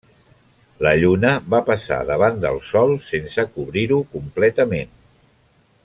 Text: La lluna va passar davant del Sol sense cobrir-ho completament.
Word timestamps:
La 0.85 0.93
lluna 1.03 1.33
va 1.55 1.59
passar 1.67 1.99
davant 2.11 2.39
del 2.45 2.57
Sol 2.71 2.97
sense 3.11 3.47
cobrir-ho 3.59 4.01
completament. 4.17 4.99